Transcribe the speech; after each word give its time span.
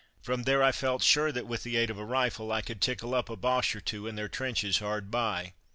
From 0.19 0.45
there 0.45 0.63
I 0.63 0.71
felt 0.71 1.03
sure 1.03 1.31
that, 1.31 1.45
with 1.45 1.61
the 1.61 1.77
aid 1.77 1.91
of 1.91 1.99
a 1.99 2.03
rifle, 2.03 2.51
I 2.51 2.63
could 2.63 2.81
tickle 2.81 3.13
up 3.13 3.29
a 3.29 3.35
Boche 3.35 3.75
or 3.75 3.81
two 3.81 4.07
in 4.07 4.15
their 4.15 4.27
trenches 4.29 4.79
hard 4.79 5.11
by. 5.11 5.53